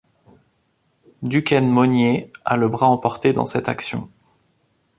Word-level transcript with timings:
Duquesne-Monier 1.21 2.31
a 2.43 2.57
le 2.57 2.67
bras 2.69 2.87
emporté 2.87 3.33
dans 3.33 3.45
cette 3.45 3.69
action. 3.69 4.09